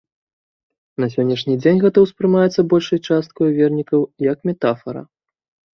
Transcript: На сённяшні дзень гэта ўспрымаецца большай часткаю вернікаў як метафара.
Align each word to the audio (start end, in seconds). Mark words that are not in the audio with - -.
На 1.03 1.09
сённяшні 1.15 1.55
дзень 1.63 1.81
гэта 1.85 1.97
ўспрымаецца 2.05 2.67
большай 2.75 2.99
часткаю 3.07 3.49
вернікаў 3.61 4.01
як 4.33 4.39
метафара. 4.51 5.01